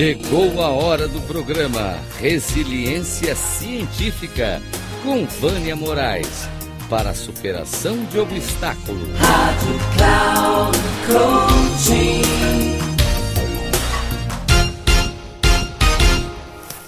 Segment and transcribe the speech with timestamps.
[0.00, 4.62] Chegou a hora do programa Resiliência Científica
[5.02, 6.48] com Vânia Moraes
[6.88, 9.10] para a superação de obstáculos.
[9.18, 12.22] Rádio Cloud Coaching.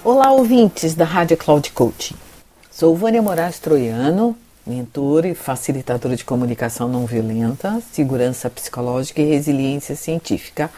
[0.03, 2.17] Olá, ouvintes da Rádio Cloud Coaching.
[2.71, 4.35] Sou Vânia Moraes Troiano,
[4.67, 10.71] mentora e facilitadora de comunicação não violenta, segurança psicológica e resiliência científica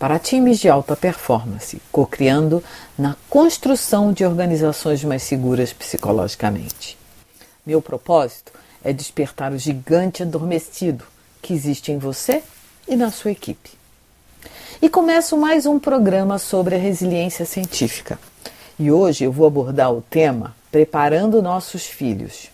[0.00, 2.64] para times de alta performance, co-criando
[2.96, 6.96] na construção de organizações mais seguras psicologicamente.
[7.66, 8.50] Meu propósito
[8.82, 11.04] é despertar o gigante adormecido
[11.42, 12.42] que existe em você
[12.88, 13.72] e na sua equipe.
[14.80, 18.18] E começo mais um programa sobre a resiliência científica.
[18.78, 22.50] E hoje eu vou abordar o tema Preparando Nossos Filhos,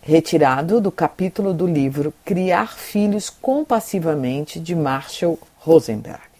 [0.00, 6.35] retirado do capítulo do livro Criar Filhos Compassivamente de Marshall Rosenberg.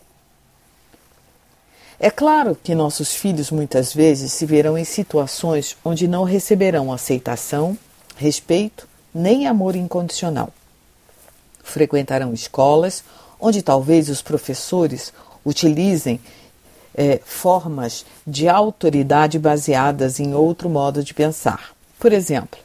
[1.98, 7.77] É claro que nossos filhos muitas vezes se verão em situações onde não receberão aceitação,
[8.16, 10.52] respeito nem amor incondicional.
[11.62, 13.02] Frequentarão escolas
[13.41, 15.12] onde talvez os professores
[15.44, 16.20] utilizem
[16.94, 21.74] é, formas de autoridade baseadas em outro modo de pensar.
[21.98, 22.61] Por exemplo,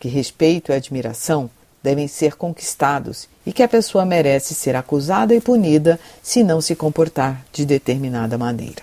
[0.00, 1.48] que respeito e admiração
[1.82, 6.76] devem ser conquistados e que a pessoa merece ser acusada e punida se não se
[6.76, 8.82] comportar de determinada maneira.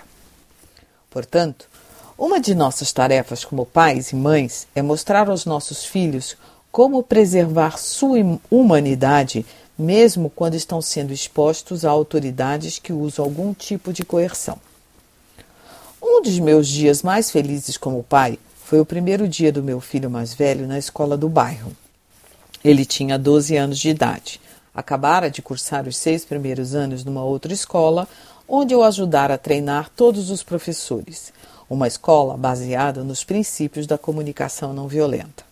[1.10, 1.68] Portanto,
[2.18, 6.36] uma de nossas tarefas como pais e mães é mostrar aos nossos filhos
[6.72, 8.18] como preservar sua
[8.52, 9.46] humanidade,
[9.78, 14.58] mesmo quando estão sendo expostos a autoridades que usam algum tipo de coerção.
[16.02, 20.10] Um dos meus dias mais felizes como pai foi o primeiro dia do meu filho
[20.10, 21.72] mais velho na escola do bairro.
[22.64, 24.42] Ele tinha 12 anos de idade.
[24.74, 28.08] Acabara de cursar os seis primeiros anos numa outra escola,
[28.48, 31.32] onde eu ajudara a treinar todos os professores.
[31.70, 35.44] Uma escola baseada nos princípios da comunicação não violenta.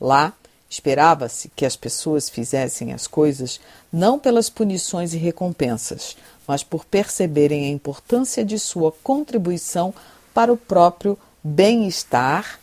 [0.00, 0.32] Lá,
[0.68, 3.60] esperava-se que as pessoas fizessem as coisas
[3.92, 6.16] não pelas punições e recompensas,
[6.46, 9.94] mas por perceberem a importância de sua contribuição
[10.34, 12.60] para o próprio bem-estar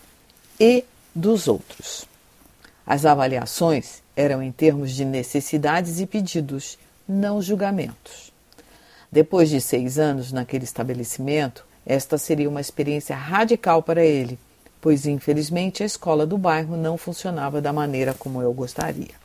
[0.59, 2.12] e dos outros.
[2.85, 6.77] As avaliações eram em termos de necessidades e pedidos,
[7.07, 8.31] não julgamentos.
[9.11, 14.39] Depois de seis anos naquele estabelecimento, esta seria uma experiência radical para ele,
[14.81, 19.23] pois infelizmente a escola do bairro não funcionava da maneira como eu gostaria.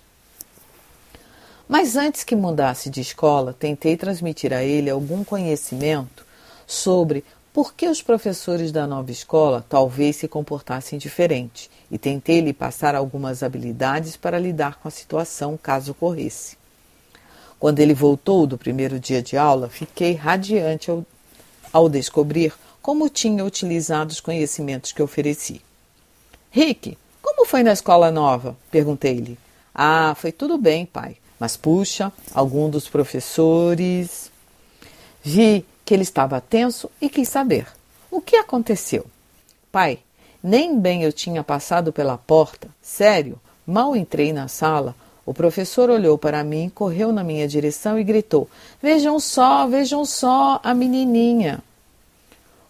[1.68, 6.24] Mas antes que mudasse de escola, tentei transmitir a ele algum conhecimento
[6.66, 7.24] sobre
[7.58, 12.94] por que os professores da nova escola talvez se comportassem diferente e tentei lhe passar
[12.94, 16.56] algumas habilidades para lidar com a situação caso ocorresse.
[17.58, 21.04] Quando ele voltou do primeiro dia de aula, fiquei radiante ao,
[21.72, 25.60] ao descobrir como tinha utilizado os conhecimentos que ofereci.
[26.52, 28.56] Rick, como foi na escola nova?
[28.70, 29.36] perguntei-lhe.
[29.74, 31.16] Ah, foi tudo bem, pai.
[31.40, 34.30] Mas puxa, algum dos professores.
[35.24, 37.66] Vi que ele estava tenso e quis saber.
[38.10, 39.06] O que aconteceu?
[39.72, 40.00] Pai,
[40.42, 42.68] nem bem eu tinha passado pela porta.
[42.82, 44.94] Sério, mal entrei na sala.
[45.24, 48.50] O professor olhou para mim, correu na minha direção e gritou:
[48.82, 51.60] Vejam só, vejam só a menininha.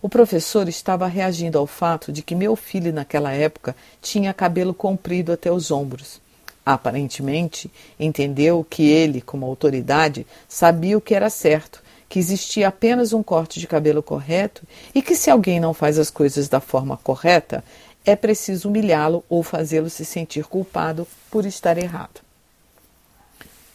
[0.01, 5.33] O professor estava reagindo ao fato de que meu filho, naquela época, tinha cabelo comprido
[5.33, 6.21] até os ombros.
[6.65, 7.69] Aparentemente,
[7.99, 13.61] entendeu que ele, como autoridade, sabia o que era certo que existia apenas um corte
[13.61, 14.63] de cabelo correto
[14.95, 17.63] e que se alguém não faz as coisas da forma correta,
[18.05, 22.21] é preciso humilhá-lo ou fazê-lo se sentir culpado por estar errado.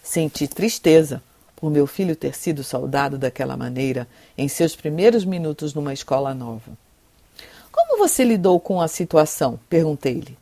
[0.02, 1.22] Senti tristeza
[1.56, 4.08] por meu filho ter sido saudado daquela maneira
[4.38, 6.72] em seus primeiros minutos numa escola nova.
[7.72, 9.60] Como você lidou com a situação?
[9.70, 10.38] perguntei-lhe.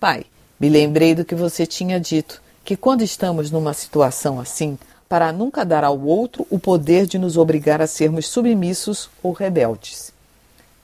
[0.00, 0.24] Pai,
[0.58, 4.78] me lembrei do que você tinha dito, que quando estamos numa situação assim,
[5.12, 10.10] para nunca dar ao outro o poder de nos obrigar a sermos submissos ou rebeldes.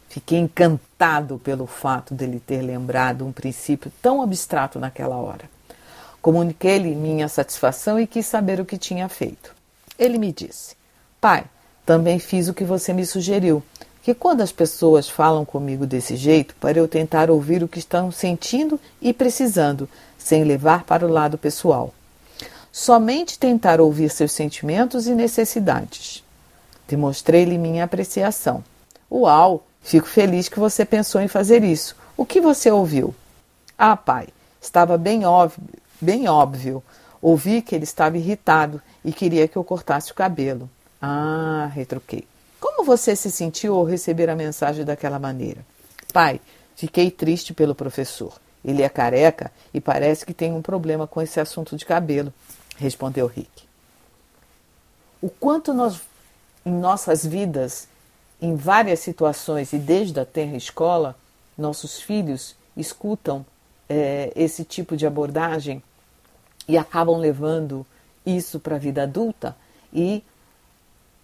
[0.06, 5.48] Fiquei encantado pelo fato dele ter lembrado um princípio tão abstrato naquela hora.
[6.20, 9.54] Comuniquei-lhe minha satisfação e quis saber o que tinha feito.
[9.98, 10.76] Ele me disse:
[11.18, 11.46] Pai,
[11.86, 13.62] também fiz o que você me sugeriu,
[14.02, 18.12] que quando as pessoas falam comigo desse jeito, para eu tentar ouvir o que estão
[18.12, 19.88] sentindo e precisando,
[20.18, 21.94] sem levar para o lado pessoal
[22.78, 26.22] somente tentar ouvir seus sentimentos e necessidades.
[26.86, 28.62] Demonstrei-lhe minha apreciação.
[29.10, 29.66] Uau!
[29.82, 31.96] Fico feliz que você pensou em fazer isso.
[32.16, 33.12] O que você ouviu?
[33.76, 34.28] Ah, pai,
[34.62, 35.60] estava bem óbvio,
[36.00, 36.80] bem óbvio.
[37.20, 40.70] Ouvi que ele estava irritado e queria que eu cortasse o cabelo.
[41.02, 42.28] Ah, retruquei.
[42.60, 45.66] Como você se sentiu ao receber a mensagem daquela maneira?
[46.12, 46.40] Pai,
[46.76, 48.34] fiquei triste pelo professor.
[48.64, 52.32] Ele é careca e parece que tem um problema com esse assunto de cabelo,
[52.78, 53.50] respondeu Rick.
[55.20, 56.00] O quanto nós,
[56.64, 57.88] em nossas vidas,
[58.40, 61.16] em várias situações e desde a terra escola,
[61.56, 63.44] nossos filhos escutam
[63.88, 65.82] é, esse tipo de abordagem
[66.68, 67.84] e acabam levando
[68.24, 69.56] isso para a vida adulta
[69.92, 70.22] e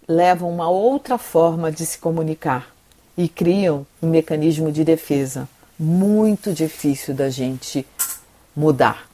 [0.07, 2.73] levam uma outra forma de se comunicar
[3.17, 5.47] e criam um mecanismo de defesa
[5.79, 7.85] muito difícil da gente
[8.55, 9.09] mudar.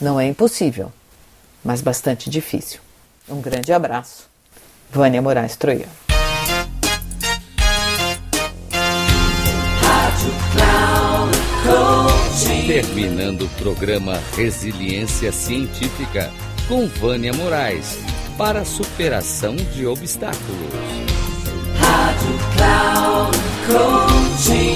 [0.00, 0.92] Não é impossível,
[1.66, 2.78] mas bastante difícil.
[3.28, 4.28] Um grande abraço.
[4.90, 5.90] Vânia Moraes Troiano.
[12.68, 16.30] Terminando o programa Resiliência Científica
[16.68, 17.98] com Vânia Moraes
[18.38, 20.36] para superação de obstáculos.
[21.78, 24.75] Rádio Cloud Coaching.